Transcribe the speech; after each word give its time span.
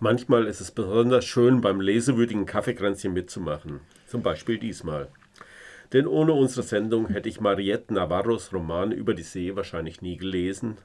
Manchmal 0.00 0.46
ist 0.46 0.60
es 0.60 0.70
besonders 0.70 1.24
schön, 1.24 1.60
beim 1.60 1.80
lesewürdigen 1.80 2.46
Kaffeekränzchen 2.46 3.12
mitzumachen. 3.12 3.80
Zum 4.06 4.22
Beispiel 4.22 4.56
diesmal. 4.56 5.08
Denn 5.92 6.06
ohne 6.06 6.34
unsere 6.34 6.62
Sendung 6.62 7.08
hätte 7.08 7.28
ich 7.28 7.40
Mariette 7.40 7.92
Navarros 7.92 8.52
Roman 8.52 8.92
über 8.92 9.12
die 9.12 9.24
See 9.24 9.56
wahrscheinlich 9.56 10.00
nie 10.00 10.16
gelesen. 10.16 10.76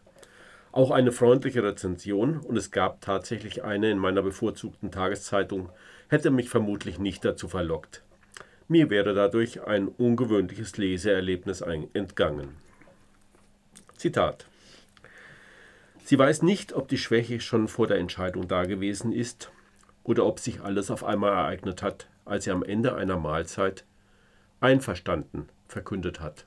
Auch 0.72 0.90
eine 0.90 1.12
freundliche 1.12 1.62
Rezension, 1.62 2.40
und 2.40 2.58
es 2.58 2.72
gab 2.72 3.02
tatsächlich 3.02 3.64
eine 3.64 3.92
in 3.92 4.00
meiner 4.00 4.24
bevorzugten 4.24 4.90
Tageszeitung, 4.90 5.70
hätte 6.08 6.32
mich 6.32 6.50
vermutlich 6.50 6.98
nicht 6.98 7.24
dazu 7.24 7.48
verlockt. 7.48 8.02
Mir 8.68 8.90
wäre 8.90 9.14
dadurch 9.14 9.62
ein 9.62 9.90
ungewöhnliches 9.90 10.78
Leseerlebnis 10.78 11.62
entgangen. 11.62 12.56
Zitat 13.96 14.48
Sie 16.06 16.20
weiß 16.20 16.42
nicht, 16.42 16.74
ob 16.74 16.90
die 16.90 16.98
Schwäche 16.98 17.40
schon 17.40 17.70
vor 17.70 17.88
der 17.88 17.98
Entscheidung 17.98 18.50
dagewesen 18.50 19.14
ist 19.14 19.52
oder 20.04 20.26
ob 20.26 20.40
sich 20.40 20.62
alles 20.62 20.92
auf 20.92 21.04
einmal 21.06 21.32
ereignet 21.32 21.82
hat, 21.82 22.10
als 22.26 22.44
sie 22.44 22.52
am 22.52 22.62
Ende 22.62 22.94
einer 22.96 23.18
Mahlzeit 23.18 23.86
einverstanden 24.60 25.48
verkündet 25.68 26.20
hat. 26.20 26.46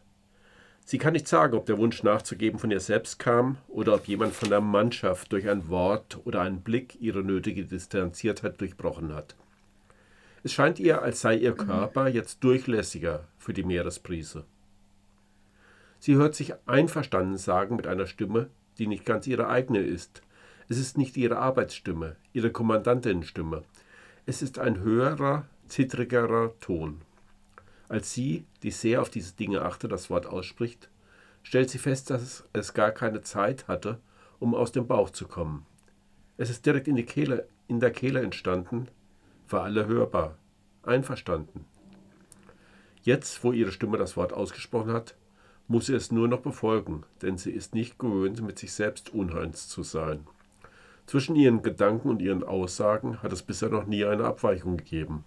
Sie 0.84 0.98
kann 0.98 1.14
nicht 1.14 1.26
sagen, 1.26 1.54
ob 1.54 1.66
der 1.66 1.78
Wunsch 1.78 2.02
nachzugeben 2.02 2.60
von 2.60 2.70
ihr 2.70 2.80
selbst 2.80 3.18
kam 3.18 3.56
oder 3.66 3.94
ob 3.94 4.06
jemand 4.06 4.34
von 4.34 4.50
der 4.50 4.60
Mannschaft 4.60 5.32
durch 5.32 5.48
ein 5.48 5.68
Wort 5.68 6.20
oder 6.24 6.42
einen 6.42 6.60
Blick 6.60 7.00
ihre 7.00 7.22
nötige 7.22 7.64
Distanziertheit 7.64 8.60
durchbrochen 8.60 9.14
hat. 9.14 9.36
Es 10.44 10.52
scheint 10.52 10.78
ihr, 10.78 11.02
als 11.02 11.22
sei 11.22 11.34
ihr 11.34 11.56
Körper 11.56 12.08
jetzt 12.08 12.44
durchlässiger 12.44 13.26
für 13.38 13.52
die 13.52 13.64
Meeresbrise. 13.64 14.44
Sie 15.98 16.14
hört 16.14 16.34
sich 16.34 16.52
einverstanden 16.66 17.38
sagen 17.38 17.74
mit 17.74 17.86
einer 17.86 18.06
Stimme, 18.06 18.48
die 18.78 18.86
nicht 18.86 19.04
ganz 19.04 19.26
ihre 19.26 19.48
eigene 19.48 19.80
ist. 19.80 20.22
Es 20.68 20.78
ist 20.78 20.98
nicht 20.98 21.16
ihre 21.16 21.38
Arbeitsstimme, 21.38 22.16
ihre 22.32 22.50
Kommandantinnenstimme. 22.50 23.62
Es 24.26 24.42
ist 24.42 24.58
ein 24.58 24.80
höherer, 24.80 25.46
zittrigerer 25.68 26.52
Ton. 26.60 27.02
Als 27.88 28.12
sie, 28.12 28.44
die 28.62 28.72
sehr 28.72 29.00
auf 29.00 29.10
diese 29.10 29.34
Dinge 29.34 29.62
achte, 29.62 29.86
das 29.86 30.10
Wort 30.10 30.26
ausspricht, 30.26 30.88
stellt 31.42 31.70
sie 31.70 31.78
fest, 31.78 32.10
dass 32.10 32.44
es 32.52 32.74
gar 32.74 32.90
keine 32.90 33.22
Zeit 33.22 33.68
hatte, 33.68 34.00
um 34.40 34.54
aus 34.54 34.72
dem 34.72 34.88
Bauch 34.88 35.10
zu 35.10 35.28
kommen. 35.28 35.64
Es 36.36 36.50
ist 36.50 36.66
direkt 36.66 36.88
in, 36.88 37.06
Kehle, 37.06 37.46
in 37.68 37.78
der 37.78 37.92
Kehle 37.92 38.20
entstanden, 38.20 38.88
für 39.46 39.60
alle 39.60 39.86
hörbar, 39.86 40.36
einverstanden. 40.82 41.64
Jetzt, 43.02 43.44
wo 43.44 43.52
ihre 43.52 43.70
Stimme 43.70 43.98
das 43.98 44.16
Wort 44.16 44.32
ausgesprochen 44.32 44.92
hat, 44.92 45.14
muss 45.68 45.86
sie 45.86 45.94
es 45.94 46.12
nur 46.12 46.28
noch 46.28 46.40
befolgen, 46.40 47.04
denn 47.22 47.38
sie 47.38 47.50
ist 47.50 47.74
nicht 47.74 47.98
gewöhnt, 47.98 48.42
mit 48.42 48.58
sich 48.58 48.72
selbst 48.72 49.12
uneins 49.12 49.68
zu 49.68 49.82
sein. 49.82 50.26
Zwischen 51.06 51.36
ihren 51.36 51.62
Gedanken 51.62 52.08
und 52.08 52.20
ihren 52.20 52.42
Aussagen 52.42 53.22
hat 53.22 53.32
es 53.32 53.42
bisher 53.42 53.68
noch 53.68 53.86
nie 53.86 54.04
eine 54.04 54.24
Abweichung 54.24 54.76
gegeben. 54.76 55.24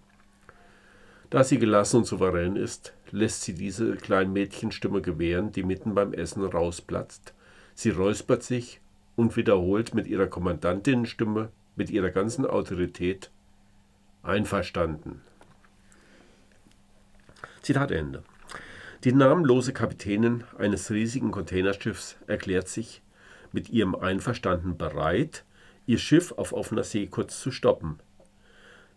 Da 1.30 1.44
sie 1.44 1.58
gelassen 1.58 1.98
und 1.98 2.06
souverän 2.06 2.56
ist, 2.56 2.92
lässt 3.12 3.42
sie 3.42 3.54
diese 3.54 3.96
kleine 3.96 4.30
Mädchenstimme 4.30 5.00
gewähren, 5.00 5.52
die 5.52 5.62
mitten 5.62 5.94
beim 5.94 6.12
Essen 6.12 6.44
rausplatzt. 6.44 7.34
Sie 7.74 7.90
räuspert 7.90 8.42
sich 8.42 8.80
und 9.16 9.36
wiederholt 9.36 9.94
mit 9.94 10.06
ihrer 10.06 10.26
Kommandantinnenstimme, 10.26 11.50
mit 11.76 11.90
ihrer 11.90 12.10
ganzen 12.10 12.44
Autorität 12.46 13.30
Einverstanden. 14.22 15.22
Zitat 17.62 17.90
Ende. 17.90 18.22
Die 19.04 19.14
namenlose 19.14 19.72
Kapitänin 19.72 20.44
eines 20.58 20.90
riesigen 20.90 21.30
Containerschiffs 21.30 22.18
erklärt 22.26 22.68
sich 22.68 23.00
mit 23.50 23.70
ihrem 23.70 23.94
Einverstanden 23.94 24.76
bereit, 24.76 25.46
ihr 25.86 25.96
Schiff 25.96 26.32
auf 26.32 26.52
offener 26.52 26.84
See 26.84 27.06
kurz 27.06 27.40
zu 27.40 27.50
stoppen. 27.50 27.98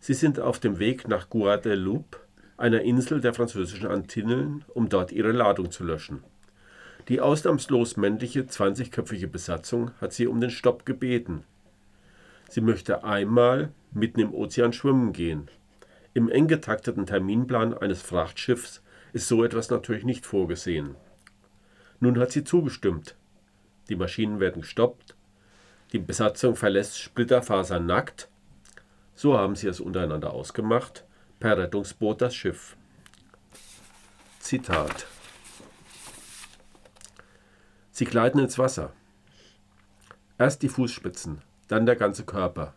Sie 0.02 0.14
sind 0.14 0.42
auf 0.42 0.60
dem 0.60 0.78
Weg 0.78 1.08
nach 1.08 1.30
Guadeloupe, 1.30 2.18
einer 2.58 2.82
Insel 2.82 3.22
der 3.22 3.34
französischen 3.34 3.88
Antillen, 3.88 4.66
um 4.74 4.90
dort 4.90 5.14
ihre 5.14 5.32
Ladung 5.32 5.72
zu 5.72 5.86
löschen. 5.86 6.22
Die 7.08 7.22
ausnahmslos 7.22 7.96
männliche 7.96 8.42
20-köpfige 8.42 9.28
Besatzung 9.28 9.92
hat 10.02 10.12
sie 10.12 10.28
um 10.28 10.42
den 10.42 10.50
Stopp 10.50 10.86
gebeten. 10.86 11.46
Sie 12.50 12.60
möchte 12.60 13.06
einmal 13.06 13.72
mitten 13.94 14.20
im 14.20 14.34
Ozean 14.34 14.74
schwimmen 14.74 15.14
gehen. 15.14 15.48
Im 16.14 16.28
eng 16.28 16.50
getakteten 16.50 17.06
Terminplan 17.06 17.74
eines 17.74 18.02
Frachtschiffs 18.02 18.83
ist 19.14 19.28
so 19.28 19.44
etwas 19.44 19.70
natürlich 19.70 20.04
nicht 20.04 20.26
vorgesehen. 20.26 20.96
Nun 22.00 22.20
hat 22.20 22.32
sie 22.32 22.44
zugestimmt. 22.44 23.16
Die 23.88 23.96
Maschinen 23.96 24.40
werden 24.40 24.62
gestoppt, 24.62 25.16
die 25.94 26.00
Besatzung 26.00 26.56
verlässt 26.56 27.00
Splitterfaser 27.00 27.80
nackt. 27.80 28.28
So 29.14 29.38
haben 29.38 29.56
sie 29.56 29.68
es 29.68 29.80
untereinander 29.80 30.34
ausgemacht, 30.34 31.06
per 31.40 31.58
Rettungsboot 31.58 32.20
das 32.20 32.36
Schiff. 32.36 32.76
Zitat. 34.40 35.06
Sie 37.92 38.06
gleiten 38.06 38.40
ins 38.40 38.58
Wasser. 38.58 38.92
Erst 40.40 40.64
die 40.64 40.70
Fußspitzen, 40.70 41.44
dann 41.68 41.86
der 41.86 41.96
ganze 41.96 42.26
Körper, 42.26 42.74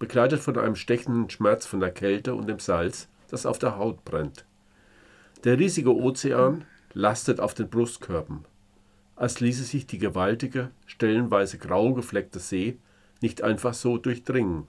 begleitet 0.00 0.40
von 0.40 0.58
einem 0.58 0.74
stechenden 0.74 1.30
Schmerz 1.30 1.64
von 1.64 1.78
der 1.78 1.92
Kälte 1.92 2.34
und 2.34 2.48
dem 2.48 2.58
Salz, 2.58 3.08
das 3.28 3.46
auf 3.46 3.60
der 3.60 3.76
Haut 3.76 4.04
brennt. 4.04 4.47
Der 5.44 5.56
riesige 5.56 5.94
Ozean 5.94 6.64
lastet 6.94 7.38
auf 7.38 7.54
den 7.54 7.70
Brustkörben, 7.70 8.44
als 9.14 9.38
ließe 9.38 9.62
sich 9.62 9.86
die 9.86 9.98
gewaltige, 9.98 10.72
stellenweise 10.84 11.58
grau 11.58 11.94
gefleckte 11.94 12.40
See 12.40 12.78
nicht 13.20 13.42
einfach 13.42 13.72
so 13.72 13.98
durchdringen. 13.98 14.66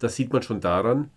Das 0.00 0.16
sieht 0.16 0.32
man 0.32 0.42
schon 0.42 0.60
daran, 0.60 1.10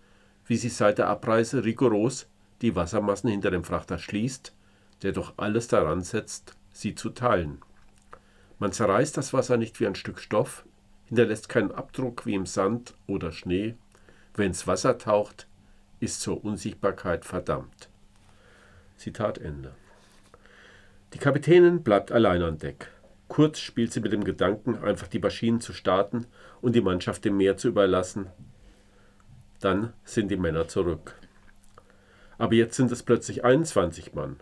wie 0.46 0.56
sie 0.56 0.68
seit 0.68 0.98
der 0.98 1.08
Abreise 1.08 1.64
rigoros 1.64 2.28
die 2.62 2.76
Wassermassen 2.76 3.28
hinter 3.28 3.50
dem 3.50 3.64
Frachter 3.64 3.98
schließt, 3.98 4.54
der 5.02 5.12
doch 5.12 5.34
alles 5.36 5.66
daran 5.66 6.02
setzt, 6.02 6.54
sie 6.72 6.94
zu 6.94 7.10
teilen. 7.10 7.58
Man 8.60 8.70
zerreißt 8.70 9.16
das 9.16 9.32
Wasser 9.32 9.56
nicht 9.56 9.80
wie 9.80 9.88
ein 9.88 9.96
Stück 9.96 10.20
Stoff, 10.20 10.64
hinterlässt 11.06 11.48
keinen 11.48 11.72
Abdruck 11.72 12.24
wie 12.24 12.34
im 12.34 12.46
Sand 12.46 12.94
oder 13.08 13.32
Schnee. 13.32 13.74
Wer 14.34 14.46
ins 14.46 14.68
Wasser 14.68 14.96
taucht, 14.96 15.48
ist 15.98 16.20
zur 16.20 16.44
Unsichtbarkeit 16.44 17.24
verdammt. 17.24 17.89
Zitat 19.00 19.38
Ende. 19.38 19.72
Die 21.14 21.18
Kapitänin 21.18 21.82
bleibt 21.82 22.12
allein 22.12 22.42
an 22.42 22.58
Deck. 22.58 22.88
Kurz 23.28 23.58
spielt 23.58 23.94
sie 23.94 24.00
mit 24.00 24.12
dem 24.12 24.24
Gedanken, 24.24 24.76
einfach 24.76 25.08
die 25.08 25.18
Maschinen 25.18 25.62
zu 25.62 25.72
starten 25.72 26.26
und 26.60 26.74
die 26.74 26.82
Mannschaft 26.82 27.24
dem 27.24 27.38
Meer 27.38 27.56
zu 27.56 27.68
überlassen. 27.68 28.26
Dann 29.58 29.94
sind 30.04 30.30
die 30.30 30.36
Männer 30.36 30.68
zurück. 30.68 31.14
Aber 32.36 32.52
jetzt 32.52 32.76
sind 32.76 32.92
es 32.92 33.02
plötzlich 33.02 33.42
21 33.42 34.12
Mann. 34.12 34.36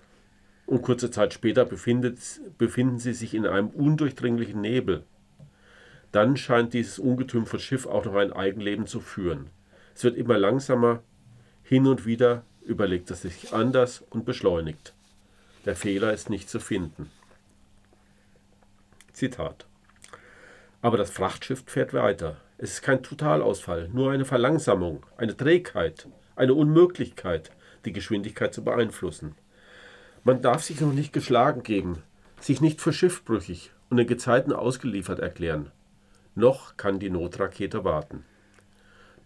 Und 0.67 0.83
kurze 0.83 1.13
Zeit 1.13 1.33
später 1.33 1.65
befinden 1.65 2.99
sie 2.99 3.13
sich 3.13 3.35
in 3.35 3.47
einem 3.47 3.69
undurchdringlichen 3.69 4.61
Nebel. 4.61 5.05
Dann 6.11 6.37
scheint 6.37 6.75
dieses 6.75 6.99
Ungetüm 6.99 7.47
von 7.47 7.61
Schiff 7.61 7.87
auch 7.87 8.05
noch 8.05 8.17
ein 8.17 8.33
Eigenleben 8.33 8.89
zu 8.89 8.99
führen. 8.99 9.51
Es 9.95 10.03
wird 10.03 10.17
immer 10.17 10.37
langsamer, 10.37 11.05
hin 11.63 11.87
und 11.87 12.07
wieder 12.07 12.43
überlegt 12.69 13.11
es 13.11 13.23
sich 13.23 13.53
anders 13.53 14.05
und 14.11 14.25
beschleunigt. 14.25 14.95
Der 15.65 15.75
Fehler 15.75 16.13
ist 16.13 16.31
nicht 16.31 16.49
zu 16.49 16.61
finden. 16.61 17.11
Zitat. 19.13 19.67
Aber 20.81 20.97
das 20.97 21.11
Frachtschiff 21.11 21.65
fährt 21.67 21.93
weiter. 21.95 22.37
Es 22.59 22.75
ist 22.75 22.83
kein 22.83 23.03
Totalausfall, 23.03 23.89
nur 23.89 24.13
eine 24.13 24.25
Verlangsamung, 24.25 25.05
eine 25.17 25.37
Trägheit, 25.37 26.09
eine 26.37 26.55
Unmöglichkeit, 26.55 27.51
die 27.85 27.93
Geschwindigkeit 27.93 28.55
zu 28.55 28.63
beeinflussen. 28.63 29.35
Man 30.23 30.43
darf 30.43 30.63
sich 30.63 30.81
noch 30.81 30.93
nicht 30.93 31.13
geschlagen 31.13 31.63
geben, 31.63 32.03
sich 32.41 32.61
nicht 32.61 32.81
für 32.81 32.93
schiffbrüchig 32.93 33.73
und 33.91 33.97
den 33.97 34.07
Gezeiten 34.07 34.53
ausgeliefert 34.53 35.19
erklären. 35.19 35.71
Noch 36.35 36.77
kann 36.77 36.99
die 36.99 37.11
Notrakete 37.11 37.83
warten. 37.85 38.25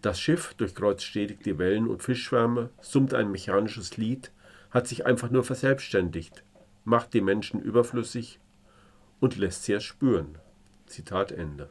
Das 0.03 0.19
Schiff 0.19 0.53
durchkreuzt 0.55 1.05
stetig 1.05 1.39
die 1.45 1.57
Wellen 1.57 1.87
und 1.87 2.03
Fischschwärme, 2.03 2.69
summt 2.81 3.13
ein 3.13 3.31
mechanisches 3.31 3.95
Lied, 3.95 4.31
hat 4.69 4.85
sich 4.85 5.05
einfach 5.05 5.31
nur 5.31 5.45
verselbstständigt, 5.45 6.43
macht 6.83 7.13
die 7.13 7.21
Menschen 7.21 7.61
überflüssig 7.61 8.41
und 9.21 9.37
lässt 9.37 9.63
sie 9.63 9.71
es 9.71 9.85
spüren. 9.85 10.37
Zitat 10.87 11.31
Ende. 11.31 11.69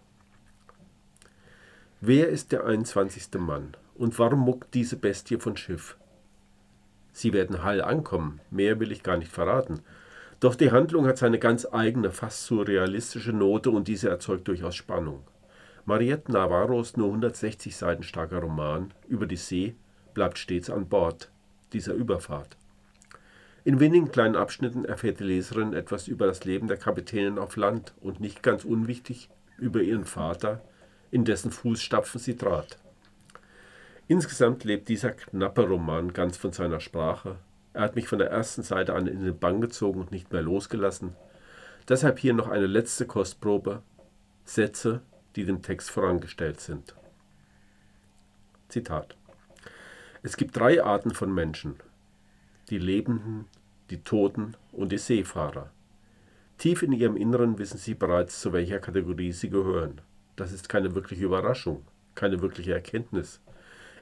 Wer 2.00 2.30
ist 2.30 2.52
der 2.52 2.64
21. 2.64 3.38
Mann 3.38 3.76
und 3.96 4.18
warum 4.18 4.40
muckt 4.40 4.72
diese 4.72 4.96
Bestie 4.96 5.36
von 5.36 5.58
Schiff? 5.58 5.98
Sie 7.12 7.34
werden 7.34 7.62
heil 7.62 7.82
ankommen, 7.82 8.40
mehr 8.50 8.80
will 8.80 8.92
ich 8.92 9.02
gar 9.02 9.18
nicht 9.18 9.30
verraten. 9.30 9.80
Doch 10.40 10.54
die 10.54 10.70
Handlung 10.70 11.06
hat 11.06 11.18
seine 11.18 11.38
ganz 11.38 11.66
eigene, 11.70 12.10
fast 12.10 12.46
surrealistische 12.46 13.34
Note 13.34 13.70
und 13.70 13.88
diese 13.88 14.08
erzeugt 14.08 14.48
durchaus 14.48 14.74
Spannung. 14.74 15.22
Mariette 15.84 16.30
Navarros 16.30 16.96
nur 16.96 17.08
160 17.08 17.76
Seiten 17.76 18.04
starker 18.04 18.38
Roman 18.38 18.94
über 19.08 19.26
die 19.26 19.36
See 19.36 19.74
bleibt 20.14 20.38
stets 20.38 20.70
an 20.70 20.88
Bord 20.88 21.30
dieser 21.72 21.94
Überfahrt. 21.94 22.56
In 23.64 23.80
wenigen 23.80 24.10
kleinen 24.10 24.36
Abschnitten 24.36 24.84
erfährt 24.84 25.18
die 25.18 25.24
Leserin 25.24 25.72
etwas 25.72 26.06
über 26.06 26.26
das 26.26 26.44
Leben 26.44 26.68
der 26.68 26.76
Kapitänin 26.76 27.38
auf 27.38 27.56
Land 27.56 27.94
und 28.00 28.20
nicht 28.20 28.42
ganz 28.44 28.64
unwichtig 28.64 29.28
über 29.58 29.80
ihren 29.80 30.04
Vater, 30.04 30.60
in 31.10 31.24
dessen 31.24 31.50
Fußstapfen 31.50 32.20
sie 32.20 32.36
trat. 32.36 32.78
Insgesamt 34.06 34.62
lebt 34.62 34.88
dieser 34.88 35.10
knappe 35.10 35.62
Roman 35.62 36.12
ganz 36.12 36.36
von 36.36 36.52
seiner 36.52 36.80
Sprache. 36.80 37.36
Er 37.72 37.82
hat 37.82 37.96
mich 37.96 38.06
von 38.06 38.18
der 38.18 38.30
ersten 38.30 38.62
Seite 38.62 38.94
an 38.94 39.06
in 39.06 39.24
den 39.24 39.38
Bann 39.38 39.60
gezogen 39.60 40.00
und 40.00 40.12
nicht 40.12 40.32
mehr 40.32 40.42
losgelassen. 40.42 41.16
Deshalb 41.88 42.18
hier 42.20 42.34
noch 42.34 42.48
eine 42.48 42.66
letzte 42.66 43.06
Kostprobe. 43.06 43.82
Sätze, 44.44 45.02
die 45.36 45.44
dem 45.44 45.62
Text 45.62 45.90
vorangestellt 45.90 46.60
sind. 46.60 46.94
Zitat. 48.68 49.16
Es 50.22 50.36
gibt 50.36 50.56
drei 50.56 50.82
Arten 50.82 51.10
von 51.10 51.34
Menschen. 51.34 51.76
Die 52.70 52.78
Lebenden, 52.78 53.46
die 53.90 54.02
Toten 54.02 54.54
und 54.72 54.92
die 54.92 54.98
Seefahrer. 54.98 55.70
Tief 56.58 56.82
in 56.82 56.92
ihrem 56.92 57.16
Inneren 57.16 57.58
wissen 57.58 57.78
sie 57.78 57.94
bereits, 57.94 58.40
zu 58.40 58.52
welcher 58.52 58.78
Kategorie 58.78 59.32
sie 59.32 59.50
gehören. 59.50 60.00
Das 60.36 60.52
ist 60.52 60.68
keine 60.68 60.94
wirkliche 60.94 61.24
Überraschung, 61.24 61.82
keine 62.14 62.40
wirkliche 62.40 62.72
Erkenntnis. 62.72 63.40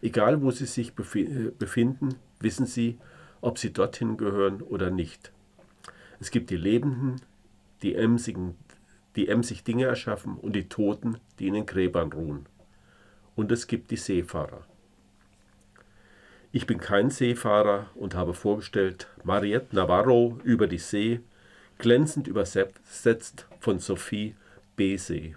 Egal 0.02 0.42
wo 0.42 0.50
sie 0.50 0.66
sich 0.66 0.92
äh, 1.14 1.50
befinden, 1.58 2.16
wissen 2.38 2.66
sie, 2.66 2.98
ob 3.40 3.58
sie 3.58 3.72
dorthin 3.72 4.16
gehören 4.16 4.62
oder 4.62 4.90
nicht. 4.90 5.32
Es 6.20 6.30
gibt 6.30 6.50
die 6.50 6.56
Lebenden, 6.56 7.16
die, 7.82 7.94
emsigen, 7.94 8.56
die 9.16 9.28
emsig 9.28 9.64
Dinge 9.64 9.86
erschaffen 9.86 10.36
und 10.36 10.54
die 10.54 10.68
Toten, 10.68 11.18
die 11.38 11.48
in 11.48 11.54
den 11.54 11.66
Gräbern 11.66 12.12
ruhen. 12.12 12.46
Und 13.34 13.52
es 13.52 13.66
gibt 13.66 13.90
die 13.90 13.96
Seefahrer. 13.96 14.64
Ich 16.52 16.66
bin 16.66 16.78
kein 16.78 17.10
Seefahrer 17.10 17.86
und 17.94 18.14
habe 18.14 18.34
vorgestellt 18.34 19.06
Mariette 19.22 19.74
Navarro 19.74 20.38
über 20.42 20.66
die 20.66 20.78
See, 20.78 21.20
glänzend 21.78 22.26
übersetzt 22.26 23.46
von 23.60 23.78
Sophie 23.78 24.34
Besee. 24.76 25.36